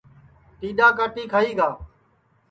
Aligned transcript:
ٹیڈؔا 0.59 0.87
کاٹی 0.97 1.23
کھائی 1.31 1.51
گا 1.57 1.69